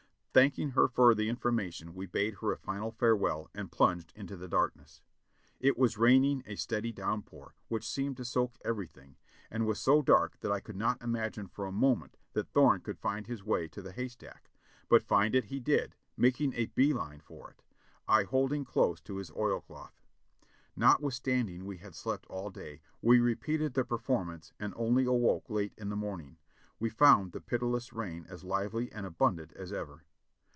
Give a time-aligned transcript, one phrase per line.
[0.33, 4.47] Thanking her for the information we bade her a final farewell and plunged into the
[4.47, 5.01] darkness.
[5.59, 9.17] It was raining a steady downpour, which seemed to soak every thing,
[9.51, 12.97] and was so dark that I could not imagine for a moment that Thorne could
[12.97, 14.49] find his way to the haystack;
[14.87, 17.61] but find it he did, making a bee line for it,
[18.07, 19.99] I holding close to his oilcloth.
[20.77, 25.73] Notwithstanding we had slept all day, we repeated the perform ance and only awoke late
[25.77, 26.37] in the morning;
[26.79, 30.05] we found the pitiless rain as lively and abundant as ever.